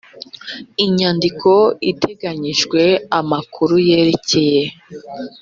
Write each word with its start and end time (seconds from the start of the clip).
inyandiko 0.85 1.51
iteganyijwe 1.91 2.81
amakuru 3.19 3.73
yerekeye 3.89 4.63